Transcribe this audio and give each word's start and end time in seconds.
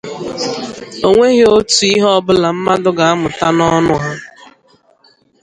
O 1.07 1.09
nweghị 1.13 1.43
otu 1.55 1.79
ihe 1.93 2.07
ọbụla 2.17 2.49
mmadụ 2.55 2.89
ga-amụta 2.97 3.47
n'ọnụ 3.57 3.95
ha 4.03 4.11